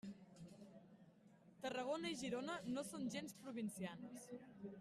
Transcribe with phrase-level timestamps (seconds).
[1.65, 4.29] Tarragona i Girona no són gens provincianes.